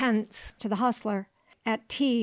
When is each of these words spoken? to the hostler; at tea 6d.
to 0.57 0.67
the 0.67 0.77
hostler; 0.77 1.27
at 1.63 1.87
tea 1.87 2.17
6d. 2.19 2.19